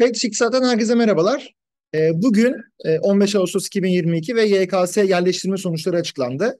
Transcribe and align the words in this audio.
Kayıt 0.00 0.24
İktisat'tan 0.24 0.64
herkese 0.64 0.94
merhabalar. 0.94 1.54
Ee, 1.94 2.10
bugün 2.14 2.56
e, 2.84 2.98
15 2.98 3.34
Ağustos 3.34 3.66
2022 3.66 4.36
ve 4.36 4.44
YKS 4.44 4.96
yerleştirme 4.96 5.56
sonuçları 5.56 5.96
açıklandı. 5.96 6.58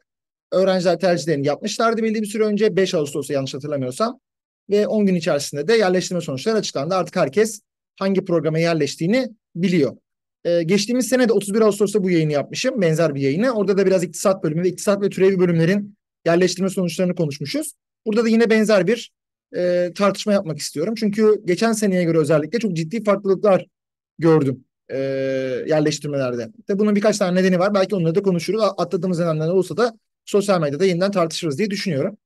Öğrenciler 0.53 0.99
tercihlerini 0.99 1.47
yapmışlardı 1.47 2.03
belli 2.03 2.23
bir 2.23 2.27
süre 2.27 2.45
önce 2.45 2.77
5 2.77 2.95
Ağustos'ta 2.95 3.35
yanlış 3.35 3.55
hatırlamıyorsam. 3.55 4.21
Ve 4.71 4.87
10 4.87 5.07
gün 5.07 5.15
içerisinde 5.15 5.69
de 5.69 5.75
yerleştirme 5.75 6.21
sonuçları 6.21 6.57
açıklandı. 6.57 6.95
Artık 6.95 7.17
herkes 7.17 7.61
hangi 7.99 8.25
programa 8.25 8.59
yerleştiğini 8.59 9.29
biliyor. 9.55 9.97
Ee, 10.45 10.63
geçtiğimiz 10.63 11.09
sene 11.09 11.29
de 11.29 11.33
31 11.33 11.61
Ağustos'ta 11.61 12.03
bu 12.03 12.11
yayını 12.11 12.33
yapmışım. 12.33 12.81
Benzer 12.81 13.15
bir 13.15 13.21
yayını. 13.21 13.51
Orada 13.51 13.79
da 13.79 13.87
biraz 13.87 14.05
iktisat 14.05 14.45
bölümü 14.45 14.63
ve 14.63 14.69
iktisat 14.69 15.03
ve 15.03 15.09
türevi 15.09 15.39
bölümlerin 15.39 15.97
yerleştirme 16.27 16.69
sonuçlarını 16.69 17.15
konuşmuşuz. 17.15 17.73
Burada 18.07 18.25
da 18.25 18.29
yine 18.29 18.51
benzer 18.51 18.87
bir 18.87 19.13
e, 19.57 19.93
tartışma 19.95 20.33
yapmak 20.33 20.59
istiyorum. 20.59 20.95
Çünkü 20.99 21.43
geçen 21.45 21.73
seneye 21.73 22.05
göre 22.05 22.19
özellikle 22.19 22.59
çok 22.59 22.73
ciddi 22.77 23.05
farklılıklar 23.05 23.67
gördüm 24.19 24.65
e, 24.89 24.99
yerleştirmelerde. 25.67 26.51
Tabii 26.67 26.79
bunun 26.79 26.97
birkaç 26.97 27.19
tane 27.19 27.41
nedeni 27.41 27.59
var. 27.59 27.75
Belki 27.75 27.95
onları 27.95 28.15
da 28.15 28.23
konuşuruz. 28.23 28.63
Atladığımız 28.63 29.19
nedenler 29.19 29.49
olsa 29.49 29.77
da 29.77 29.99
sosyal 30.25 30.61
medyada 30.61 30.85
yeniden 30.85 31.11
tartışırız 31.11 31.59
diye 31.59 31.71
düşünüyorum. 31.71 32.17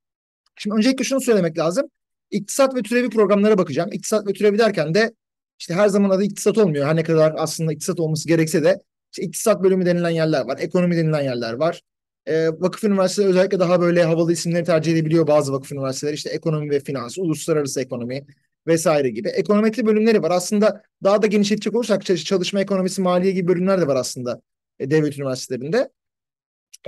Şimdi 0.56 0.76
öncelikle 0.76 1.04
şunu 1.04 1.20
söylemek 1.20 1.58
lazım. 1.58 1.86
İktisat 2.30 2.74
ve 2.76 2.82
türevi 2.82 3.10
programlara 3.10 3.58
bakacağım. 3.58 3.92
İktisat 3.92 4.26
ve 4.26 4.32
türevi 4.32 4.58
derken 4.58 4.94
de 4.94 5.14
işte 5.58 5.74
her 5.74 5.88
zaman 5.88 6.10
adı 6.10 6.24
iktisat 6.24 6.58
olmuyor. 6.58 6.86
Her 6.86 6.96
ne 6.96 7.02
kadar 7.02 7.34
aslında 7.36 7.72
iktisat 7.72 8.00
olması 8.00 8.28
gerekse 8.28 8.64
de 8.64 8.82
işte 9.12 9.22
iktisat 9.22 9.62
bölümü 9.62 9.86
denilen 9.86 10.10
yerler 10.10 10.44
var. 10.44 10.58
Ekonomi 10.60 10.96
denilen 10.96 11.22
yerler 11.22 11.52
var. 11.52 11.80
E, 12.26 12.48
vakıf 12.48 12.84
üniversiteleri 12.84 13.30
özellikle 13.30 13.58
daha 13.58 13.80
böyle 13.80 14.04
havalı 14.04 14.32
isimleri 14.32 14.64
tercih 14.64 14.92
edebiliyor 14.92 15.26
bazı 15.26 15.52
vakıf 15.52 15.72
üniversiteleri. 15.72 16.14
İşte 16.14 16.30
ekonomi 16.30 16.70
ve 16.70 16.80
finans, 16.80 17.18
uluslararası 17.18 17.80
ekonomi 17.80 18.26
vesaire 18.66 19.10
gibi. 19.10 19.28
Ekonometri 19.28 19.86
bölümleri 19.86 20.22
var. 20.22 20.30
Aslında 20.30 20.82
daha 21.04 21.22
da 21.22 21.26
genişletecek 21.26 21.74
olursak 21.74 22.04
çalışma 22.06 22.60
ekonomisi, 22.60 23.02
maliye 23.02 23.32
gibi 23.32 23.48
bölümler 23.48 23.80
de 23.80 23.86
var 23.86 23.96
aslında 23.96 24.42
e, 24.78 24.90
devlet 24.90 25.18
üniversitelerinde. 25.18 25.90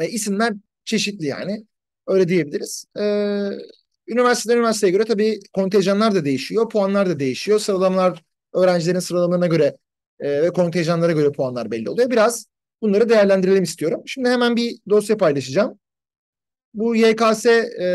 E, 0.01 0.09
isimler 0.09 0.55
çeşitli 0.85 1.27
yani. 1.27 1.67
Öyle 2.07 2.29
diyebiliriz. 2.29 2.85
E, 2.99 3.03
üniversiteden 4.07 4.57
üniversiteye 4.57 4.93
göre 4.93 5.05
tabii 5.05 5.41
kontenjanlar 5.53 6.15
da 6.15 6.25
değişiyor, 6.25 6.69
puanlar 6.69 7.09
da 7.09 7.19
değişiyor. 7.19 7.59
Sıralamalar 7.59 8.25
öğrencilerin 8.55 8.99
sıralamalarına 8.99 9.47
göre 9.47 9.77
e, 10.21 10.43
ve 10.43 10.51
kontenjanlara 10.51 11.13
göre 11.13 11.33
puanlar 11.33 11.71
belli 11.71 11.91
oluyor. 11.91 12.11
Biraz 12.11 12.47
Bunları 12.83 13.09
değerlendirelim 13.09 13.63
istiyorum. 13.63 14.03
Şimdi 14.07 14.29
hemen 14.29 14.57
bir 14.57 14.79
dosya 14.89 15.17
paylaşacağım. 15.17 15.79
Bu 16.75 16.97
YKS 16.97 17.47
e, 17.47 17.87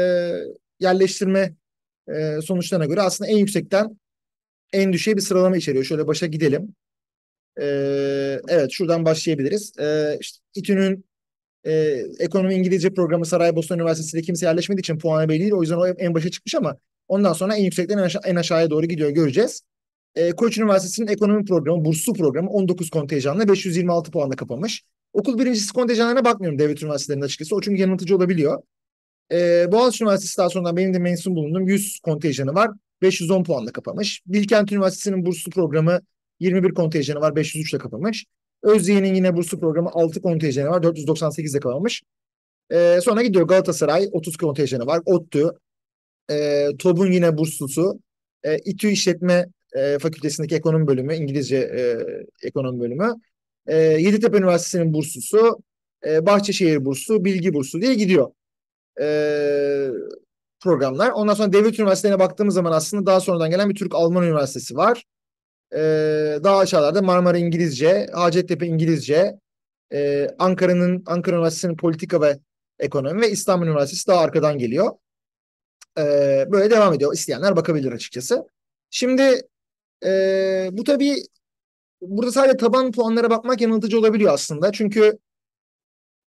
yerleştirme 0.80 1.56
e, 2.08 2.42
sonuçlarına 2.42 2.86
göre 2.86 3.02
aslında 3.02 3.32
en 3.32 3.38
yüksekten 3.38 3.98
en 4.74 4.94
düşüğe 4.94 5.16
bir 5.16 5.22
sıralama 5.22 5.58
içeriyor. 5.58 5.84
Şöyle 5.84 6.08
başa 6.08 6.26
gidelim. 6.26 6.76
E, 7.62 7.66
evet 8.48 8.72
şuradan 8.72 9.06
başlayabiliriz. 9.06 9.80
E, 9.80 10.18
işte 10.22 10.40
İTÜ'nün 10.56 11.06
e, 11.66 11.72
ekonomi 12.20 12.54
İngilizce 12.56 12.94
programı 12.94 13.26
Saraybosna 13.26 13.76
Üniversitesi'nde 13.76 14.22
kimse 14.22 14.46
yerleşmediği 14.46 14.82
için 14.82 14.98
puanı 14.98 15.30
belli 15.30 15.40
değil. 15.40 15.52
O 15.54 15.62
yüzden 15.62 15.78
o 15.78 15.88
en 15.88 16.14
başa 16.14 16.32
çıkmış 16.32 16.56
ama 16.56 16.78
ondan 17.08 17.34
sonra 17.34 17.56
en 17.56 17.64
yüksekten 17.64 17.98
en, 17.98 18.04
aşağı, 18.04 18.22
en 18.26 18.36
aşağıya 18.36 18.70
doğru 18.70 18.86
gidiyor 18.86 19.10
göreceğiz. 19.10 19.62
E, 20.16 20.32
Koç 20.32 20.58
Üniversitesi'nin 20.58 21.08
ekonomi 21.08 21.46
programı, 21.46 21.86
burslu 21.86 22.14
programı 22.14 22.50
19 22.50 22.90
kontenjanla 22.90 23.48
526 23.48 24.12
puanla 24.12 24.36
kapamış. 24.36 24.84
Okul 25.14 25.40
birincisi 25.40 25.74
kontenjanlarına 25.74 26.26
bakmıyorum 26.26 26.60
devlet 26.60 26.84
üniversitelerinde 26.84 27.26
açıkçası. 27.26 27.56
O 27.56 27.62
çünkü 27.62 27.82
yanıltıcı 27.82 28.16
olabiliyor. 28.16 28.64
E, 29.32 29.72
Boğaziçi 29.72 30.04
Üniversitesi 30.04 30.38
daha 30.38 30.50
sonra 30.50 30.78
benim 30.78 30.94
de 30.94 31.00
mensup 31.00 31.36
bulunduğum 31.36 31.68
100 31.68 32.00
kontenjanı 32.00 32.54
var. 32.54 32.72
510 33.02 33.44
puanla 33.44 33.72
kapamış. 33.72 34.22
Bilkent 34.26 34.72
Üniversitesi'nin 34.72 35.26
burslu 35.26 35.52
programı 35.52 36.00
21 36.40 36.74
kontenjanı 36.74 37.20
var. 37.20 37.36
503 37.36 37.74
ile 37.74 37.80
kapamış. 37.80 38.26
Özyeğin'in 38.64 39.14
yine 39.14 39.36
burslu 39.36 39.60
programı 39.60 39.90
6 39.94 40.22
kontenjanı 40.22 40.70
var. 40.70 40.84
498 40.84 41.54
ile 41.54 41.60
kapamış. 41.60 42.04
E, 42.70 43.00
sonra 43.04 43.22
gidiyor 43.24 43.48
Galatasaray 43.48 44.10
30 44.12 44.38
kontenjanı 44.38 44.86
var. 44.86 45.02
ODTÜ, 45.06 45.52
e, 46.32 46.68
TOB'un 46.80 47.12
yine 47.12 47.38
burslusu. 47.38 48.00
E, 48.44 48.58
İTÜ 48.58 48.90
İşletme 48.90 49.46
e, 49.74 50.00
Fakültesindeki 50.00 50.56
ekonomi 50.56 50.88
bölümü, 50.88 51.16
İngilizce 51.16 51.58
e, 51.58 51.98
ekonomi 52.48 52.80
bölümü. 52.80 53.14
E, 53.68 53.76
Yeditepe 53.78 54.38
Üniversitesi'nin 54.38 54.94
burslusu, 54.94 55.60
e, 56.06 56.26
Bahçeşehir 56.26 56.86
burslu, 56.86 57.26
Bilgi 57.26 57.54
burslu 57.54 57.82
diye 57.82 57.94
gidiyor 57.94 58.32
e, 59.02 59.90
programlar. 60.60 61.12
Ondan 61.12 61.34
sonra 61.34 61.54
devlet 61.54 61.80
üniversitelerine 61.80 62.20
baktığımız 62.20 62.56
zaman 62.56 62.72
aslında 62.72 63.06
daha 63.06 63.20
sonradan 63.20 63.50
gelen 63.50 63.70
bir 63.70 63.76
Türk-Alman 63.76 64.24
Üniversitesi 64.24 64.76
var. 64.76 65.04
E, 65.74 65.80
daha 66.44 66.58
aşağılarda 66.58 67.02
Marmara 67.02 67.38
İngilizce, 67.38 68.08
Hacettepe 68.14 68.68
İngilizce, 68.68 69.40
e, 69.94 70.28
Ankara'nın 70.40 71.04
Ankara 71.06 71.36
Üniversitesi'nin 71.36 71.78
politika 71.78 72.22
ve 72.22 72.40
ekonomi 72.80 73.22
ve 73.22 73.32
İstanbul 73.32 73.68
Üniversitesi 73.68 74.08
daha 74.08 74.20
arkadan 74.20 74.58
geliyor. 74.58 74.92
E, 75.98 76.04
böyle 76.52 76.72
devam 76.72 76.94
ediyor. 76.94 77.14
İsteyenler 77.14 77.56
bakabilir 77.56 77.92
açıkçası. 77.92 78.48
Şimdi 78.90 79.42
e, 80.06 80.70
bu 80.72 80.84
tabii 80.84 81.16
burada 82.02 82.32
sadece 82.32 82.58
taban 82.58 82.92
puanlara 82.92 83.30
bakmak 83.30 83.62
yanıltıcı 83.62 84.00
olabiliyor 84.00 84.34
aslında. 84.34 84.72
Çünkü 84.72 85.18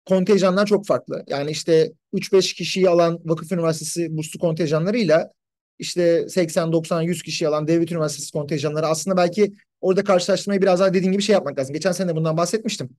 kontenjanlar 0.05 0.65
çok 0.65 0.85
farklı. 0.85 1.23
Yani 1.27 1.51
işte 1.51 1.91
3-5 2.13 2.53
kişiyi 2.55 2.89
alan 2.89 3.19
Vakıf 3.25 3.51
Üniversitesi 3.51 4.17
burslu 4.17 4.39
kontenjanlarıyla 4.39 5.31
işte 5.79 6.29
80, 6.29 6.71
90, 6.71 7.01
100 7.01 7.23
kişi 7.23 7.47
alan 7.47 7.67
Devlet 7.67 7.91
Üniversitesi 7.91 8.31
kontenjanları 8.31 8.87
aslında 8.87 9.17
belki 9.17 9.53
orada 9.81 10.03
karşılaştırmayı 10.03 10.61
biraz 10.61 10.79
daha 10.79 10.93
dediğin 10.93 11.11
gibi 11.11 11.21
şey 11.21 11.33
yapmak 11.33 11.59
lazım. 11.59 11.73
Geçen 11.73 11.91
sene 11.91 12.15
bundan 12.15 12.37
bahsetmiştim. 12.37 12.89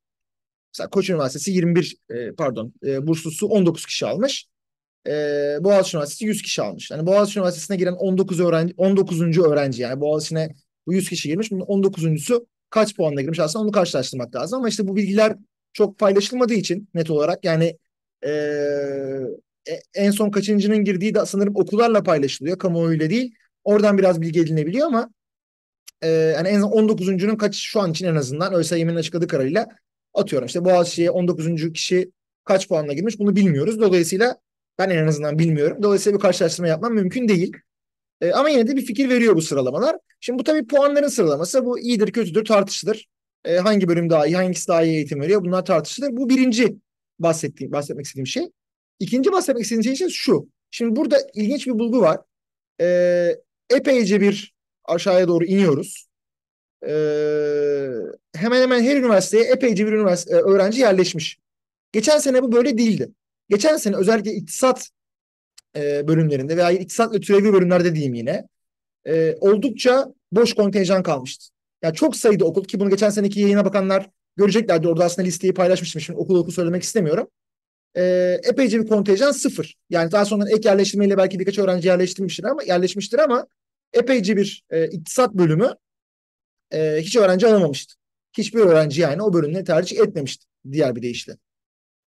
Mesela 0.74 0.90
Koç 0.90 1.10
Üniversitesi 1.10 1.50
21 1.50 1.96
e, 2.10 2.32
pardon 2.32 2.74
e, 2.86 3.06
burslusu 3.06 3.46
19 3.46 3.86
kişi 3.86 4.06
almış. 4.06 4.46
E, 5.06 5.12
Boğaziçi 5.60 5.96
Üniversitesi 5.96 6.24
100 6.24 6.42
kişi 6.42 6.62
almış. 6.62 6.90
Yani 6.90 7.06
Boğaziçi 7.06 7.38
Üniversitesi'ne 7.38 7.76
giren 7.76 7.92
19 7.92 8.40
öğrenci 8.40 8.74
19. 8.76 9.38
öğrenci 9.38 9.82
yani 9.82 10.00
Boğaziçi'ne 10.00 10.54
bu 10.86 10.92
100 10.92 11.08
kişi 11.08 11.28
girmiş. 11.28 11.50
Bunun 11.50 11.64
19.sü 11.64 12.46
kaç 12.70 12.96
puanla 12.96 13.20
girmiş 13.20 13.40
aslında 13.40 13.64
onu 13.64 13.72
karşılaştırmak 13.72 14.34
lazım. 14.34 14.58
Ama 14.58 14.68
işte 14.68 14.88
bu 14.88 14.96
bilgiler 14.96 15.36
çok 15.72 15.98
paylaşılmadığı 15.98 16.54
için 16.54 16.88
net 16.94 17.10
olarak 17.10 17.44
yani 17.44 17.78
e, 18.26 18.30
en 19.94 20.10
son 20.10 20.30
kaçıncının 20.30 20.84
girdiği 20.84 21.14
de 21.14 21.26
sanırım 21.26 21.56
okullarla 21.56 22.02
paylaşılıyor. 22.02 22.58
Kamuoyuyla 22.58 23.10
değil. 23.10 23.34
Oradan 23.64 23.98
biraz 23.98 24.20
bilgi 24.20 24.40
edinebiliyor 24.40 24.86
ama 24.86 25.10
e, 26.02 26.08
yani 26.08 26.48
en 26.48 26.56
azından 26.56 26.88
19.'unun 26.88 27.36
kaç 27.36 27.56
şu 27.56 27.80
an 27.80 27.90
için 27.90 28.06
en 28.06 28.16
azından 28.16 28.54
ÖSYM'nin 28.54 28.96
açıkladığı 28.96 29.26
kararıyla 29.26 29.68
atıyorum. 30.14 30.46
İşte 30.46 30.64
Boğaziçi'ye 30.64 31.10
19. 31.10 31.72
kişi 31.72 32.10
kaç 32.44 32.68
puanla 32.68 32.92
girmiş 32.92 33.18
bunu 33.18 33.36
bilmiyoruz. 33.36 33.80
Dolayısıyla 33.80 34.36
ben 34.78 34.90
en 34.90 35.06
azından 35.06 35.38
bilmiyorum. 35.38 35.82
Dolayısıyla 35.82 36.18
bir 36.18 36.22
karşılaştırma 36.22 36.68
yapmam 36.68 36.94
mümkün 36.94 37.28
değil. 37.28 37.52
E, 38.22 38.32
ama 38.32 38.48
yine 38.48 38.66
de 38.66 38.76
bir 38.76 38.86
fikir 38.86 39.08
veriyor 39.08 39.36
bu 39.36 39.42
sıralamalar. 39.42 39.96
Şimdi 40.20 40.38
bu 40.38 40.44
tabii 40.44 40.66
puanların 40.66 41.08
sıralaması. 41.08 41.64
Bu 41.64 41.78
iyidir 41.78 42.12
kötüdür 42.12 42.44
tartışılır. 42.44 43.08
E, 43.44 43.56
hangi 43.56 43.88
bölüm 43.88 44.10
daha 44.10 44.26
iyi, 44.26 44.36
hangisi 44.36 44.68
daha 44.68 44.82
iyi 44.82 44.94
eğitim 44.94 45.20
veriyor 45.20 45.44
bunlar 45.44 45.64
tartışılır. 45.64 46.16
Bu 46.16 46.28
birinci 46.28 46.76
bahsettiğim, 47.18 47.72
bahsetmek 47.72 48.06
istediğim 48.06 48.26
şey. 48.26 48.50
İkinci 49.00 49.32
bahsetmek 49.32 49.64
istediğim 49.64 49.84
şey 49.84 49.92
ise 49.92 50.08
şu. 50.08 50.48
Şimdi 50.70 50.96
burada 50.96 51.18
ilginç 51.34 51.66
bir 51.66 51.72
bulgu 51.72 52.00
var. 52.00 52.20
E, 52.80 53.36
epeyce 53.70 54.20
bir 54.20 54.54
aşağıya 54.84 55.28
doğru 55.28 55.44
iniyoruz. 55.44 56.06
E, 56.86 56.92
hemen 58.34 58.62
hemen 58.62 58.82
her 58.82 58.96
üniversiteye 58.96 59.44
epeyce 59.44 59.86
bir 59.86 59.92
üniversite, 59.92 60.34
öğrenci 60.34 60.80
yerleşmiş. 60.80 61.38
Geçen 61.92 62.18
sene 62.18 62.42
bu 62.42 62.52
böyle 62.52 62.78
değildi. 62.78 63.10
Geçen 63.48 63.76
sene 63.76 63.96
özellikle 63.96 64.32
iktisat 64.32 64.90
e, 65.76 66.08
bölümlerinde 66.08 66.56
veya 66.56 66.70
iktisat 66.70 67.14
ve 67.14 67.20
türevi 67.20 67.52
bölümlerde 67.52 67.94
diyeyim 67.94 68.14
yine 68.14 68.48
e, 69.06 69.36
oldukça 69.40 70.14
boş 70.32 70.54
kontenjan 70.54 71.02
kalmıştı. 71.02 71.44
Yani 71.82 71.94
çok 71.94 72.16
sayıda 72.16 72.44
okul 72.44 72.64
ki 72.64 72.80
bunu 72.80 72.90
geçen 72.90 73.10
seneki 73.10 73.40
yayına 73.40 73.64
bakanlar 73.64 74.10
göreceklerdi. 74.36 74.88
Orada 74.88 75.04
aslında 75.04 75.26
listeyi 75.26 75.54
paylaşmıştım. 75.54 76.00
Şimdi 76.00 76.18
okul 76.18 76.36
okul 76.36 76.52
söylemek 76.52 76.82
istemiyorum. 76.82 77.28
E, 77.96 78.02
epeyce 78.44 78.80
bir 78.80 78.88
kontenjan 78.88 79.32
sıfır. 79.32 79.74
Yani 79.90 80.12
daha 80.12 80.24
sonra 80.24 80.50
ek 80.50 80.68
yerleştirmeyle 80.68 81.16
belki 81.16 81.38
birkaç 81.38 81.58
öğrenci 81.58 81.88
yerleştirmiştir 81.88 82.44
ama 82.44 82.62
yerleşmiştir 82.62 83.18
ama 83.18 83.46
epeyce 83.92 84.36
bir 84.36 84.64
e, 84.70 84.86
iktisat 84.86 85.34
bölümü 85.34 85.74
e, 86.70 86.96
hiç 87.00 87.16
öğrenci 87.16 87.46
alamamıştı. 87.46 87.94
Hiçbir 88.36 88.60
öğrenci 88.60 89.00
yani 89.00 89.22
o 89.22 89.32
bölümleri 89.32 89.64
tercih 89.64 90.00
etmemişti 90.00 90.46
diğer 90.70 90.96
bir 90.96 91.02
deyişle. 91.02 91.36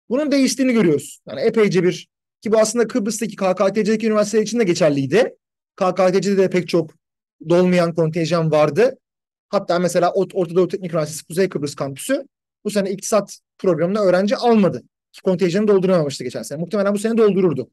Bunun 0.09 0.33
değiştiğini 0.33 0.73
görüyoruz. 0.73 1.21
Yani 1.29 1.41
epeyce 1.41 1.83
bir 1.83 2.09
ki 2.45 2.53
bu 2.53 2.59
aslında 2.59 2.89
Kıbrıs'taki 2.89 3.37
KKTC'deki 3.37 4.07
üniversiteler 4.07 4.43
için 4.43 4.59
de 4.59 4.65
geçerliydi. 4.65 5.35
KKTC'de 5.77 6.37
de 6.37 6.51
pek 6.51 6.69
çok 6.69 6.91
dolmayan 7.49 7.95
kontenjan 7.95 8.51
vardı. 8.51 8.99
Hatta 9.49 9.79
mesela 9.79 10.13
Orta 10.13 10.55
Doğu 10.55 10.69
Teknik 10.69 10.93
Üniversitesi 10.93 11.27
Kuzey 11.27 11.49
Kıbrıs 11.49 11.75
Kampüsü 11.75 12.27
bu 12.65 12.71
sene 12.71 12.91
iktisat 12.91 13.39
programına 13.59 14.01
öğrenci 14.01 14.37
almadı. 14.37 14.83
Kontenjanı 15.25 15.69
dolduramamıştı 15.69 16.25
geçen 16.25 16.43
sene. 16.43 16.59
Muhtemelen 16.59 16.95
bu 16.95 16.99
sene 16.99 17.17
doldururdu. 17.17 17.71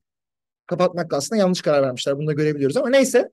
Kapatmakla 0.67 1.17
aslında 1.17 1.41
yanlış 1.41 1.61
karar 1.61 1.81
vermişler. 1.81 2.17
Bunu 2.17 2.27
da 2.27 2.33
görebiliyoruz 2.33 2.77
ama 2.77 2.89
neyse. 2.89 3.29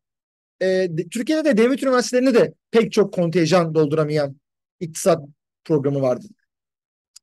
e, 0.63 0.89
Türkiye'de 1.11 1.45
de 1.45 1.57
devlet 1.57 1.83
üniversitelerinde 1.83 2.35
de 2.35 2.55
pek 2.71 2.93
çok 2.93 3.15
kontenjan 3.15 3.75
dolduramayan 3.75 4.37
iktisat 4.81 5.25
programı 5.65 6.03
vardı. 6.03 6.27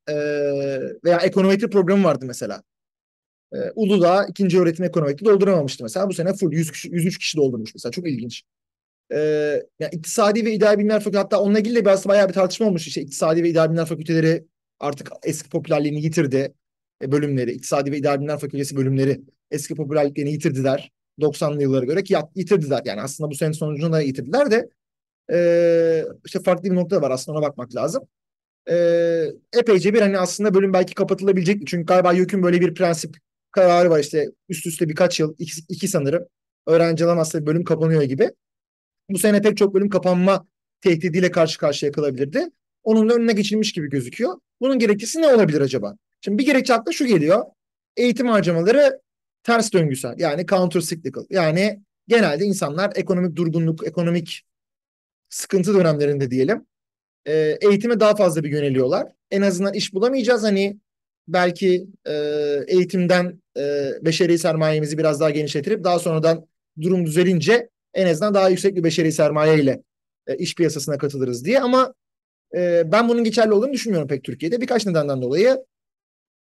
E, 0.09 0.13
veya 1.03 1.17
ekonometri 1.17 1.69
programı 1.69 2.03
vardı 2.03 2.25
mesela. 2.27 2.63
E, 3.55 3.71
Uludağ 3.75 4.25
ikinci 4.25 4.59
öğretim 4.59 4.85
ekonometri 4.85 5.25
dolduramamıştı 5.25 5.83
mesela. 5.83 6.09
Bu 6.09 6.13
sene 6.13 6.33
full 6.33 6.51
100 6.51 6.71
kişi, 6.71 6.89
103 6.89 7.17
kişi 7.17 7.37
doldurmuş 7.37 7.75
mesela. 7.75 7.91
Çok 7.91 8.07
ilginç. 8.07 8.43
E, 9.13 9.17
yani 9.79 9.91
iktisadi 9.91 10.45
ve 10.45 10.53
idari 10.53 10.77
bilimler 10.77 10.99
fakültesi 10.99 11.17
hatta 11.17 11.41
onunla 11.41 11.59
ilgili 11.59 11.75
de 11.75 11.85
biraz 11.85 12.07
bayağı 12.07 12.27
bir 12.27 12.33
tartışma 12.33 12.67
olmuş. 12.67 12.87
İşte 12.87 13.01
iktisadi 13.01 13.43
ve 13.43 13.49
idari 13.49 13.69
bilimler 13.69 13.85
fakülteleri 13.85 14.45
artık 14.79 15.11
eski 15.23 15.49
popülerliğini 15.49 16.01
yitirdi. 16.03 16.53
E, 17.01 17.11
bölümleri, 17.11 17.51
iktisadi 17.51 17.91
ve 17.91 17.97
idari 17.97 18.19
bilimler 18.19 18.39
fakültesi 18.39 18.75
bölümleri 18.75 19.21
eski 19.51 19.75
popülerliklerini 19.75 20.31
yitirdiler. 20.31 20.91
90'lı 21.19 21.61
yıllara 21.61 21.85
göre 21.85 22.03
ki 22.03 22.15
yitirdiler. 22.35 22.81
Yani 22.85 23.01
aslında 23.01 23.31
bu 23.31 23.35
senin 23.35 23.51
sonucunda 23.51 23.91
da 23.91 24.01
yitirdiler 24.01 24.51
de 24.51 24.69
e, 25.31 26.05
işte 26.25 26.39
farklı 26.39 26.71
bir 26.71 26.75
nokta 26.75 27.01
var 27.01 27.11
aslında 27.11 27.37
ona 27.37 27.45
bakmak 27.45 27.75
lazım. 27.75 28.03
E, 28.69 28.75
epeyce 29.53 29.93
bir 29.93 30.01
hani 30.01 30.17
aslında 30.17 30.53
bölüm 30.53 30.73
belki 30.73 30.93
kapatılabilecek. 30.93 31.67
Çünkü 31.67 31.85
galiba 31.85 32.13
YÖK'ün 32.13 32.43
böyle 32.43 32.61
bir 32.61 32.73
prensip 32.73 33.17
kararı 33.55 33.89
var 33.89 33.99
işte 33.99 34.31
üst 34.49 34.65
üste 34.65 34.89
birkaç 34.89 35.19
yıl, 35.19 35.35
iki, 35.39 35.61
iki 35.69 35.87
sanırım 35.87 36.25
öğrenci 36.67 37.05
alamazsa 37.05 37.45
bölüm 37.45 37.63
kapanıyor 37.63 38.03
gibi. 38.03 38.31
Bu 39.09 39.17
sene 39.17 39.41
pek 39.41 39.57
çok 39.57 39.73
bölüm 39.73 39.89
kapanma 39.89 40.47
tehdidiyle 40.81 41.31
karşı 41.31 41.59
karşıya 41.59 41.91
kalabilirdi. 41.91 42.49
Onun 42.83 43.09
önüne 43.09 43.33
geçilmiş 43.33 43.73
gibi 43.73 43.89
gözüküyor. 43.89 44.39
Bunun 44.61 44.79
gerekçesi 44.79 45.21
ne 45.21 45.27
olabilir 45.27 45.61
acaba? 45.61 45.95
Şimdi 46.21 46.37
bir 46.37 46.45
gerekçe 46.45 46.73
akla 46.73 46.91
şu 46.91 47.05
geliyor. 47.05 47.43
Eğitim 47.97 48.27
harcamaları 48.27 49.01
ters 49.43 49.73
döngüsel 49.73 50.15
yani 50.17 50.45
counter 50.45 50.81
cyclical. 50.81 51.25
Yani 51.29 51.81
genelde 52.07 52.45
insanlar 52.45 52.91
ekonomik 52.95 53.35
durgunluk, 53.35 53.87
ekonomik 53.87 54.45
sıkıntı 55.29 55.73
dönemlerinde 55.73 56.31
diyelim 56.31 56.65
e, 57.25 57.57
eğitime 57.61 57.99
daha 57.99 58.15
fazla 58.15 58.43
bir 58.43 58.49
yöneliyorlar. 58.49 59.07
En 59.31 59.41
azından 59.41 59.73
iş 59.73 59.93
bulamayacağız 59.93 60.43
hani 60.43 60.77
belki 61.27 61.87
e, 62.05 62.13
eğitimden 62.67 63.41
e, 63.57 63.91
beşeri 64.01 64.39
sermayemizi 64.39 64.97
biraz 64.97 65.19
daha 65.19 65.29
genişletirip 65.29 65.83
daha 65.83 65.99
sonradan 65.99 66.47
durum 66.81 67.05
düzelince 67.05 67.69
en 67.93 68.07
azından 68.07 68.33
daha 68.33 68.49
yüksek 68.49 68.75
bir 68.75 68.83
beşeri 68.83 69.11
sermaye 69.11 69.59
ile 69.63 69.83
e, 70.27 70.37
iş 70.37 70.55
piyasasına 70.55 70.97
katılırız 70.97 71.45
diye 71.45 71.61
ama 71.61 71.93
e, 72.55 72.91
ben 72.91 73.09
bunun 73.09 73.23
geçerli 73.23 73.53
olduğunu 73.53 73.73
düşünmüyorum 73.73 74.07
pek 74.07 74.23
Türkiye'de 74.23 74.61
birkaç 74.61 74.85
nedenden 74.85 75.21
dolayı 75.21 75.65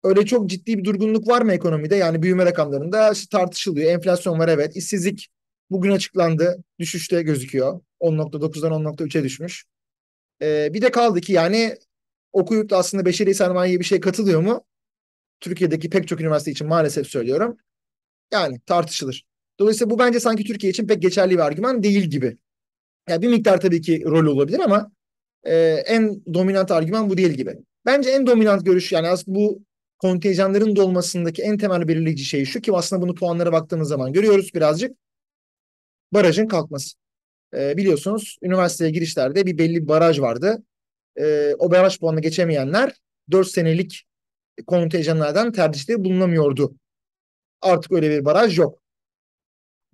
öyle 0.05 0.27
çok 0.27 0.51
ciddi 0.51 0.79
bir 0.79 0.85
durgunluk 0.85 1.29
var 1.29 1.43
mı 1.43 1.53
ekonomide? 1.53 1.97
Yani 1.97 2.23
büyüme 2.23 2.45
rakamlarında 2.45 3.13
tartışılıyor. 3.31 3.91
Enflasyon 3.91 4.39
var 4.39 4.49
evet. 4.49 4.77
İşsizlik 4.77 5.29
bugün 5.71 5.91
açıklandı. 5.91 6.65
Düşüşte 6.79 7.23
gözüküyor. 7.23 7.81
10.9'dan 8.01 8.73
10.3'e 8.73 9.23
düşmüş. 9.25 9.65
Ee, 10.43 10.75
bir 10.75 10.83
de 10.83 10.91
kaldı 10.91 11.21
ki 11.21 11.33
yani 11.33 11.77
okuyup 12.33 12.71
da 12.71 12.77
aslında 12.77 13.05
beşeri 13.05 13.35
sermayeye 13.35 13.81
bir 13.81 13.85
şey 13.85 14.01
katılıyor 14.01 14.41
mu? 14.41 14.65
Türkiye'deki 15.43 15.91
pek 15.91 16.09
çok 16.09 16.21
üniversite 16.21 16.51
için 16.51 16.67
maalesef 16.67 17.07
söylüyorum. 17.07 17.57
Yani 18.33 18.61
tartışılır. 18.67 19.25
Dolayısıyla 19.59 19.91
bu 19.91 19.99
bence 19.99 20.21
sanki 20.21 20.45
Türkiye 20.45 20.71
için 20.71 20.87
pek 20.87 21.03
geçerli 21.03 21.35
bir 21.35 21.39
argüman 21.39 21.83
değil 21.83 22.05
gibi. 22.05 22.37
Yani 23.09 23.23
bir 23.23 23.29
miktar 23.29 23.61
tabii 23.61 23.81
ki 23.81 24.03
rol 24.05 24.27
olabilir 24.27 24.61
ama 24.61 24.93
e, 25.45 25.57
en 25.87 26.23
dominant 26.35 26.71
argüman 26.71 27.11
bu 27.11 27.17
değil 27.17 27.31
gibi. 27.31 27.57
Bence 27.87 28.11
en 28.11 28.27
dominant 28.27 28.67
görüş 28.67 28.93
yani 28.93 29.09
aslında 29.09 29.39
bu 29.39 29.63
kontenjanların 29.99 30.77
dolmasındaki 30.77 31.43
en 31.43 31.59
temel 31.59 31.89
belirleyici 31.89 32.25
şey 32.25 32.45
şu 32.45 32.61
ki 32.61 32.73
aslında 32.73 33.03
bunu 33.03 33.15
puanlara 33.15 33.53
baktığımız 33.53 33.89
zaman 33.89 34.13
görüyoruz 34.13 34.51
birazcık. 34.55 34.97
Barajın 36.13 36.47
kalkması. 36.47 36.97
Ee, 37.55 37.77
biliyorsunuz 37.77 38.39
üniversiteye 38.43 38.91
girişlerde 38.91 39.47
bir 39.47 39.59
belli 39.59 39.83
bir 39.83 39.89
baraj 39.89 40.21
vardı. 40.21 40.63
Ee, 41.21 41.55
o 41.59 41.71
baraj 41.71 41.99
puanını 41.99 42.21
geçemeyenler 42.21 42.93
4 43.31 43.49
senelik 43.49 44.05
kontenjanlardan 44.67 45.53
tercihte 45.53 46.05
bulunamıyordu. 46.05 46.75
Artık 47.61 47.93
öyle 47.93 48.11
bir 48.11 48.25
baraj 48.25 48.59
yok. 48.59 48.79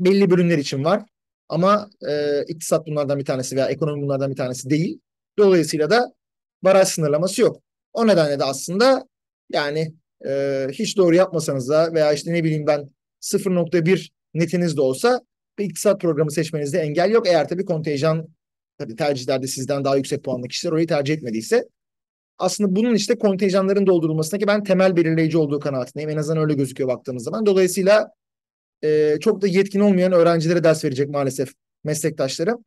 Belli 0.00 0.30
bölümler 0.30 0.58
için 0.58 0.84
var. 0.84 1.04
Ama 1.48 1.90
e, 2.08 2.42
iktisat 2.48 2.86
bunlardan 2.86 3.18
bir 3.18 3.24
tanesi 3.24 3.56
veya 3.56 3.66
ekonomi 3.68 4.02
bunlardan 4.02 4.30
bir 4.30 4.36
tanesi 4.36 4.70
değil. 4.70 5.00
Dolayısıyla 5.38 5.90
da 5.90 6.12
baraj 6.62 6.88
sınırlaması 6.88 7.40
yok. 7.42 7.62
O 7.92 8.06
nedenle 8.06 8.38
de 8.38 8.44
aslında 8.44 9.08
yani 9.52 9.94
e, 10.26 10.66
hiç 10.72 10.96
doğru 10.96 11.14
yapmasanız 11.14 11.68
da 11.68 11.94
veya 11.94 12.12
işte 12.12 12.32
ne 12.32 12.44
bileyim 12.44 12.66
ben 12.66 12.90
0.1 13.20 14.10
netiniz 14.34 14.76
de 14.76 14.80
olsa 14.80 15.20
bir 15.58 15.64
iktisat 15.64 16.00
programı 16.00 16.30
seçmenizde 16.30 16.78
engel 16.78 17.10
yok. 17.10 17.28
Eğer 17.28 17.48
tabii 17.48 17.64
kontenjan 17.64 18.28
tabii 18.78 18.96
tercihlerde 18.96 19.46
sizden 19.46 19.84
daha 19.84 19.96
yüksek 19.96 20.24
puanlı 20.24 20.48
kişiler 20.48 20.72
orayı 20.72 20.86
tercih 20.86 21.14
etmediyse 21.14 21.68
aslında 22.38 22.76
bunun 22.76 22.94
işte 22.94 23.18
kontenjanların 23.18 23.86
doldurulmasındaki 23.86 24.46
ben 24.46 24.64
temel 24.64 24.96
belirleyici 24.96 25.38
olduğu 25.38 25.60
kanaatindeyim. 25.60 26.10
En 26.10 26.16
azından 26.16 26.42
öyle 26.42 26.54
gözüküyor 26.54 26.88
baktığımız 26.88 27.24
zaman. 27.24 27.46
Dolayısıyla 27.46 28.10
e, 28.84 29.16
çok 29.20 29.42
da 29.42 29.46
yetkin 29.46 29.80
olmayan 29.80 30.12
öğrencilere 30.12 30.64
ders 30.64 30.84
verecek 30.84 31.08
maalesef 31.08 31.52
meslektaşlarım. 31.84 32.64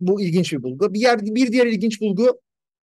Bu 0.00 0.20
ilginç 0.20 0.52
bir 0.52 0.62
bulgu. 0.62 0.94
Bir, 0.94 1.00
yer, 1.00 1.20
bir 1.20 1.52
diğer 1.52 1.66
ilginç 1.66 2.00
bulgu 2.00 2.40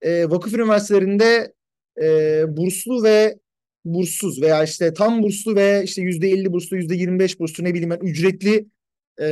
e, 0.01 0.29
vakıf 0.29 0.53
üniversitelerinde 0.53 1.53
e, 2.01 2.43
burslu 2.57 3.03
ve 3.03 3.39
burssuz 3.85 4.41
veya 4.41 4.63
işte 4.63 4.93
tam 4.93 5.23
burslu 5.23 5.55
ve 5.55 5.81
işte 5.83 6.01
yüzde 6.01 6.29
elli 6.29 6.51
burslu, 6.51 6.77
yüzde 6.77 6.95
yirmi 6.95 7.19
beş 7.19 7.39
burslu 7.39 7.63
ne 7.63 7.73
bileyim 7.73 7.89
ben 7.89 8.07
ücretli 8.07 8.65
e, 9.21 9.27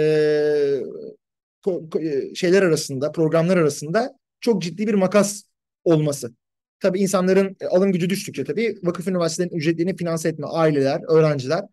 şeyler 2.36 2.64
arasında, 2.64 3.12
programlar 3.12 3.58
arasında 3.58 4.18
çok 4.42 4.62
ciddi 4.62 4.88
bir 4.88 4.94
makas 4.94 5.44
olması. 5.88 6.36
Tabii 6.80 7.00
insanların 7.00 7.58
e, 7.62 7.66
alım 7.66 7.92
gücü 7.92 8.10
düştükçe 8.10 8.44
tabii 8.44 8.80
vakıf 8.84 9.08
üniversitelerinin 9.08 9.58
ücretlerini 9.58 9.96
finanse 9.96 10.30
etme 10.30 10.48
aileler, 10.48 11.02
öğrenciler 11.10 11.64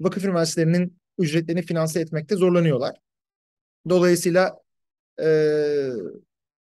vakıf 0.00 0.24
üniversitelerinin 0.24 0.98
ücretlerini 1.18 1.62
finanse 1.62 2.00
etmekte 2.00 2.36
zorlanıyorlar. 2.36 2.96
Dolayısıyla 3.88 4.58
e, 5.22 5.26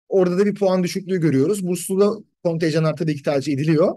orada 0.09 0.37
da 0.37 0.45
bir 0.45 0.55
puan 0.55 0.83
düşüklüğü 0.83 1.19
görüyoruz. 1.19 1.67
Burslu 1.67 2.25
kontenjanlar 2.43 2.97
tabii 2.97 3.15
ki 3.15 3.23
tercih 3.23 3.53
ediliyor. 3.53 3.95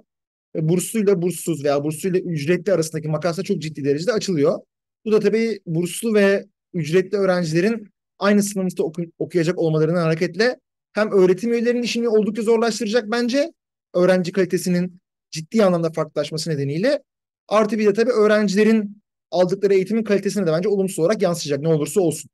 Ve 0.54 0.68
bursluyla 0.68 1.22
burssuz 1.22 1.64
veya 1.64 1.84
bursluyla 1.84 2.20
ücretli 2.20 2.72
arasındaki 2.72 3.08
makas 3.08 3.38
da 3.38 3.42
çok 3.42 3.58
ciddi 3.62 3.84
derecede 3.84 4.12
açılıyor. 4.12 4.58
Bu 5.04 5.12
da 5.12 5.20
tabii 5.20 5.60
burslu 5.66 6.14
ve 6.14 6.46
ücretli 6.74 7.16
öğrencilerin 7.16 7.88
aynı 8.18 8.42
sınıfta 8.42 8.82
oku 8.82 9.02
okuyacak 9.18 9.58
olmalarının 9.58 10.00
hareketle 10.00 10.60
hem 10.94 11.12
öğretim 11.12 11.52
üyelerinin 11.52 11.82
işini 11.82 12.08
oldukça 12.08 12.42
zorlaştıracak 12.42 13.10
bence 13.10 13.52
öğrenci 13.94 14.32
kalitesinin 14.32 15.00
ciddi 15.30 15.64
anlamda 15.64 15.90
farklılaşması 15.92 16.50
nedeniyle 16.50 17.02
artı 17.48 17.78
bir 17.78 17.86
de 17.86 17.92
tabii 17.92 18.10
öğrencilerin 18.10 19.02
aldıkları 19.30 19.74
eğitimin 19.74 20.04
kalitesine 20.04 20.46
de 20.46 20.52
bence 20.52 20.68
olumsuz 20.68 20.98
olarak 20.98 21.22
yansıyacak 21.22 21.60
ne 21.60 21.68
olursa 21.68 22.00
olsun. 22.00 22.30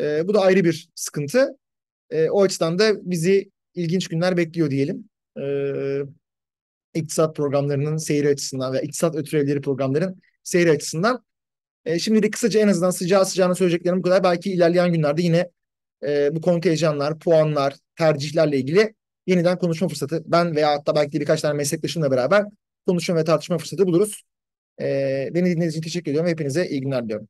Ee, 0.00 0.28
bu 0.28 0.34
da 0.34 0.40
ayrı 0.40 0.64
bir 0.64 0.88
sıkıntı. 0.94 1.58
Ee, 2.10 2.30
o 2.30 2.42
açıdan 2.42 2.78
da 2.78 3.10
bizi 3.10 3.50
ilginç 3.74 4.08
günler 4.08 4.36
bekliyor 4.36 4.70
diyelim. 4.70 5.08
Ee, 5.40 6.02
iktisat 6.94 7.36
programlarının 7.36 7.96
seyri 7.96 8.28
açısından 8.28 8.72
ve 8.72 8.82
iktisat 8.82 9.16
ötürevleri 9.16 9.60
programların 9.60 10.22
seyri 10.42 10.70
açısından. 10.70 11.24
E, 11.84 11.98
şimdi 11.98 12.22
de 12.22 12.30
kısaca 12.30 12.60
en 12.60 12.68
azından 12.68 12.90
sıcağı 12.90 13.26
sıcağına 13.26 13.54
söyleyeceklerim 13.54 13.98
bu 13.98 14.02
kadar. 14.02 14.24
Belki 14.24 14.52
ilerleyen 14.52 14.92
günlerde 14.92 15.22
yine 15.22 15.50
e, 16.06 16.36
bu 16.36 16.40
kontenjanlar, 16.40 17.18
puanlar, 17.18 17.74
tercihlerle 17.98 18.58
ilgili 18.58 18.94
yeniden 19.26 19.58
konuşma 19.58 19.88
fırsatı 19.88 20.22
ben 20.26 20.56
veya 20.56 20.70
hatta 20.70 20.94
belki 20.94 21.12
de 21.12 21.20
birkaç 21.20 21.40
tane 21.40 21.54
meslektaşımla 21.54 22.10
beraber 22.10 22.44
konuşma 22.86 23.16
ve 23.16 23.24
tartışma 23.24 23.58
fırsatı 23.58 23.86
buluruz. 23.86 24.22
E, 24.80 24.84
beni 25.34 25.44
dinlediğiniz 25.44 25.74
için 25.74 25.82
teşekkür 25.82 26.10
ediyorum. 26.10 26.30
Hepinize 26.30 26.66
iyi 26.68 26.80
günler 26.80 27.04
diliyorum. 27.04 27.28